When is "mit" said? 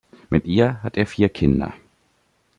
0.31-0.45